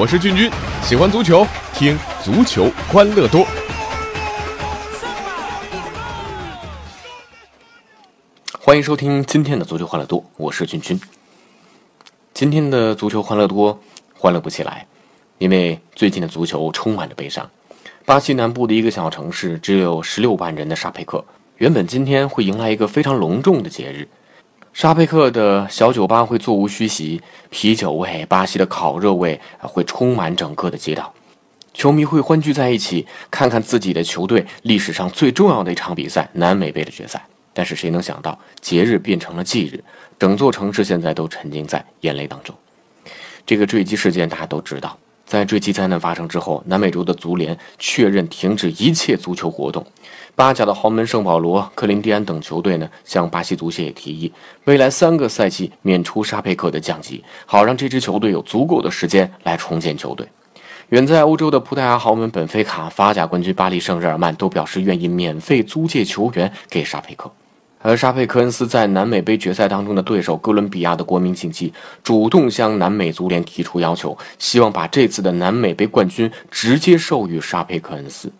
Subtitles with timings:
[0.00, 0.48] 我是俊君，
[0.80, 3.44] 喜欢足球，听足球欢乐多。
[8.60, 11.00] 欢迎收听今天的足球欢乐多，我是俊君。
[12.32, 13.76] 今天的足球欢乐多
[14.14, 14.86] 欢乐不起来，
[15.38, 17.50] 因为最近的足球充满着悲伤。
[18.04, 21.24] 巴西南部的一个小城市，只有十六万人的沙佩克，
[21.56, 24.06] 原本今天会迎来一个非常隆重的节日。
[24.78, 27.20] 沙佩克的小酒吧会座无虚席，
[27.50, 31.12] 啤酒味、巴西的烤肉味会充满整个的街道，
[31.74, 37.20] 球迷会欢聚在一起，看看自己的球队历史上最重要的一场比赛——南美杯的决赛。
[37.52, 39.82] 但是谁能想到，节日变成了忌日，
[40.16, 42.54] 整座城市现在都沉浸在眼泪当中。
[43.44, 44.96] 这个坠机事件大家都知道。
[45.28, 49.86] 在坠机灾难发生之后，南美洲的足联确认停止一切足球活动。
[50.34, 54.32] 巴甲的豪门圣保罗、克林蒂安等球队呢，向巴西足协也提议，
[54.64, 60.26] 未来三个赛季免除沙佩克的降级，好让这支球队有足够的时间来重建球队。
[60.88, 67.30] 远在欧洲的葡萄牙豪门本菲卡、法甲冠军巴黎圣日耳曼都表示愿意免费租借球员给沙佩克。
[67.80, 78.32] 而沙佩克恩斯在南美杯决赛当中的对手哥伦比亚的国民竞技主动向南美足联提出要求，希望把这次的南美杯冠军直接授予沙佩克恩斯。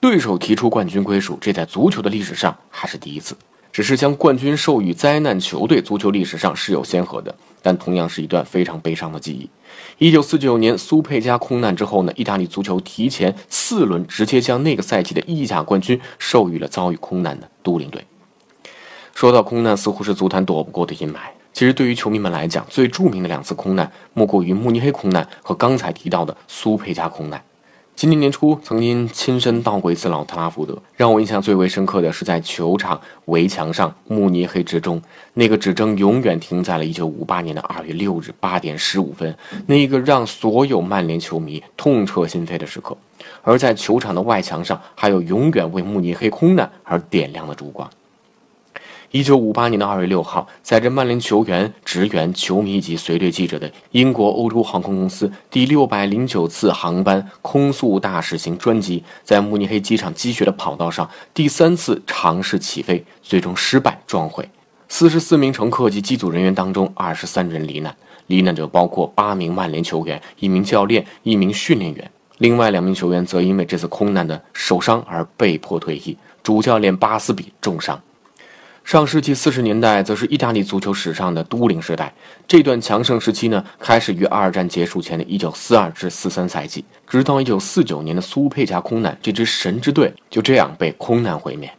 [0.00, 3.36] 对手提出冠军归属，这在足球的历史上还是第一次。
[3.70, 9.48] 只是将冠军授予灾难球队，足球历史上是有先河的，但同样是一段非常悲伤的记忆。
[9.98, 18.04] 一九四九年苏佩加空难之后呢，意大利足球提前四轮直接将那个赛季的意甲冠军授予了遭遇空难的都灵队。
[19.18, 21.16] 说到空难，似乎是足坛躲不过的阴霾。
[21.52, 27.42] 其实，对于球迷们来讲，最著名的两次空难，莫过于慕尼黑空难和刚才提到的苏佩加空难。
[27.96, 35.02] 今年年初，曾经亲身到过一次老特拉福德，让我印象最为深刻的是在球场围墙上慕尼黑之钟，
[35.34, 42.96] 那个指针永远停在了1958年的2月6日8点15分，那一个让所有曼联球迷痛彻心扉的时刻。
[43.42, 47.90] 而在球场的外墙上，还有永远为慕尼黑空难而点亮的烛光。
[49.10, 64.46] 一九五八年的二月六号，载着曼联球员、职员、球迷以及随队记者的英国欧洲航空公司第六百零九次航班空速大使型专机，在慕尼黑机场积雪的跑道上第三次尝试起飞，最终失败撞毁。
[64.90, 72.10] 四十四名乘客及机组人员当中，二十三人罹难，罹难者包括八名曼联球员、一名教练、一名训练员。
[72.36, 77.98] 另外两名球员则因为这次空难的受伤而被迫退役，主教练巴斯比重伤。
[78.88, 82.10] 上世纪四十年代，则是意大利足球史上的都灵时代。
[82.46, 91.70] 这段强盛时期呢，开始于二战结束前的一九四二至四三赛季，直到一九四九年的苏佩加空难，这支神之队就这样被空难毁灭。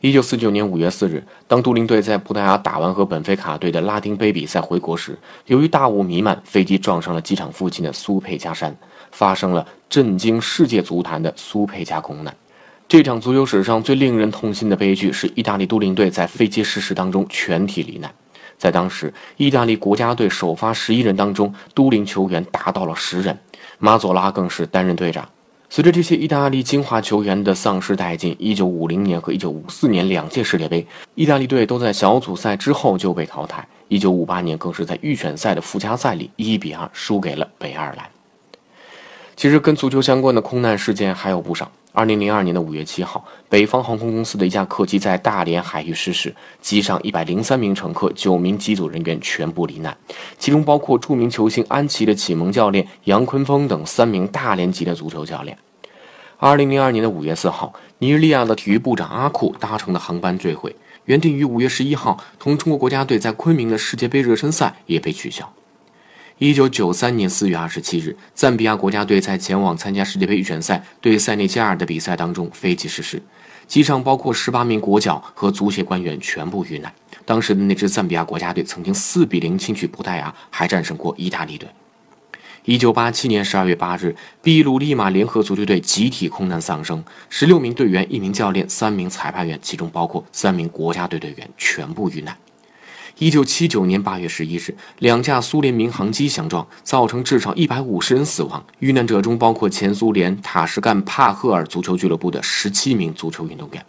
[0.00, 5.16] 一九四九年五月四日，当都灵队在葡萄牙打完和本菲卡队的拉丁杯比赛回国时，
[5.46, 8.76] 由于大雾弥漫，飞机撞上了机场附近的苏佩加山，
[9.12, 12.34] 发生了震惊世界足坛的苏佩加空难。
[12.92, 18.14] 这场足球史上最令人痛心的悲剧是意大利都灵队在飞机失事当中全体罹难。
[18.58, 23.38] 在当时，意大利国家队首发十一人当中，都灵球员达到了十人，
[23.78, 25.26] 马佐拉更是担任队长。
[25.70, 33.66] 随着这些意大利精华球员的丧失殆尽，1950年和1954年两届世界杯，意大利队都在小组赛之后就被淘汰。
[33.88, 38.06] 1958年更是在预选赛的附加赛里1比2输给了北爱尔兰。
[39.34, 41.72] 其实跟足球相关的空难事件还有不少。
[41.94, 49.94] 二零零二年的五月七号，北方航空公司的一架客机在大连海域失事，机上一百零三名乘客、九名机组人员全部罹难，
[50.38, 55.58] 其中包括著名球星安琪的启蒙教练杨坤峰等三名大连籍的足球教练。
[56.38, 65.52] 二零零二年的五月四号，尼日利亚的体育部长阿库搭乘的航班坠毁，原定于五月十一号同中国国家队在昆明的世界杯热身赛也被取消。
[66.44, 73.22] 一九九三年四月二十七日，赞比亚国家队在前往参加世界杯预选赛对塞内加尔的比赛当中飞机失事，
[73.68, 76.92] 机上包括十八名国脚和足协官员全部遇难。
[77.24, 81.68] 当时的那支赞比亚国家队曾经四比零轻取葡萄牙，还战胜过意大利队。
[82.64, 92.36] 一九八七年十二月八日，秘鲁利马联合足球队集体空难丧生，十六名队员、一名教练、三名裁判员，其中包括三名国家队队员全部遇难。
[93.18, 98.64] 一九七九年八月十一日，两架苏联民航机相撞，造成至少一百五十人死亡。
[98.78, 103.84] 遇难者中包括前苏联塔什干帕赫尔足球俱乐部的十七名足球运动员。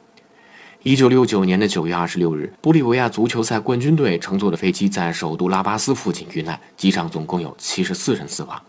[0.83, 8.61] 一九六九年的九月二十六日，玻利维亚足球赛冠军队乘坐的飞机在首都拉巴斯附近遇难，机上总共有七十四人死亡。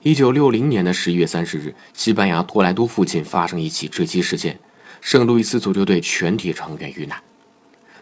[0.00, 4.58] 一九六零年的十一月三十日，西班牙托莱多附近发生一起坠机事件，
[5.02, 7.22] 圣路易斯足球队全体成员遇难。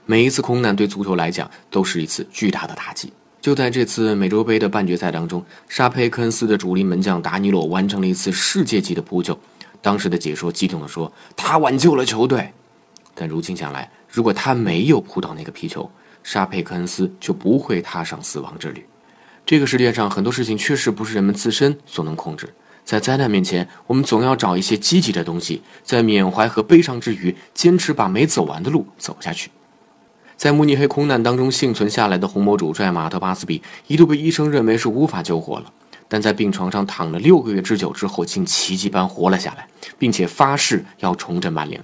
[0.07, 3.13] 每一次空难对足球来讲都是一次巨大的打击。
[3.41, 9.39] 就在这次美洲杯的半决赛当中，沙佩克恩斯的主力门将达尼洛完成了一次世界级的扑救。
[9.81, 12.53] 当时的解说激动地说：“他挽救了球队。”
[13.15, 15.91] 但如今想来，如果他没有扑到那个皮球，
[16.23, 18.85] 沙佩克恩斯就不会踏上死亡之旅。
[19.47, 22.53] 这个世界上很多事情确实不是人们自身所能控制。
[22.85, 29.51] 在灾难面前，我们总要找一些积极的东西，在缅怀和悲伤之余，坚持把没走完的路走下去。
[30.41, 35.71] 在慕尼黑空难当中幸存下来的红魔主帅马特·巴斯比一度被医生认为是无法救活了，
[36.09, 41.79] 但在病床上躺了六个月之久之后，竟奇迹般活了下来，并且发誓要重振曼联。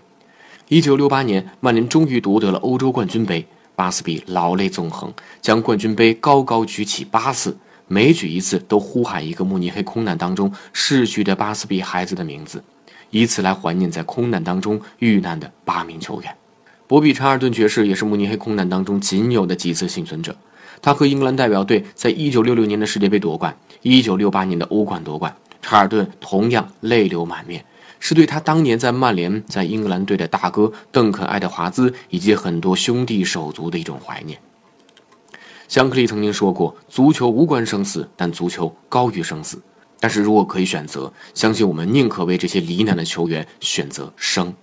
[0.69, 5.12] 一九六八年，曼联终于夺得了欧洲冠军杯，巴斯比老泪纵横，
[5.43, 7.55] 将冠军杯高高举起八次，
[7.88, 12.64] 每举一次都呼喊一个慕尼黑空难当中逝去的巴斯比孩子的名字，
[13.11, 16.35] 以此来怀念在空难当中遇难的八名球员。
[16.86, 20.36] 博比·查尔顿爵士也是慕尼黑空难当中仅有的几次幸存者。
[20.80, 25.34] 他和英格兰代表队在1966年的世界杯夺冠，1968年的欧冠夺冠。
[25.62, 27.64] 查尔顿同样泪流满面，
[27.98, 34.38] 是对他当年在曼联、在英格兰队的大哥邓肯·爱德华兹以及很多兄弟手足的一种怀念。
[35.66, 39.60] 香克利曾经说过：“足球无关生死，但足球高于生死。
[39.98, 44.54] 但是如果可以选择，相信我们宁可为这些罹难的球员选择生。”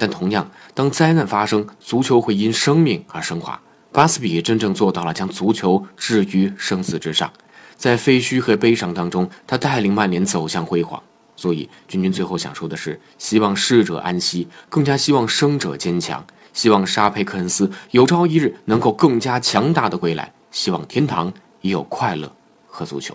[0.00, 3.60] 但同样，当灾难发生，足球会因生命而升华。
[3.92, 7.30] 巴斯比真正做到了将足球置于生死之上，
[7.76, 11.00] 在废墟和悲伤当中，他带领曼联走向辉煌。
[11.36, 16.24] 所以，君君最后想说的是：希望逝者安息，更加希望生者坚强。
[16.54, 20.32] 希望沙佩克恩斯有朝一日能够更加强大的归来。
[20.50, 21.30] 希望天堂
[21.60, 22.32] 也有快乐
[22.66, 23.14] 和足球。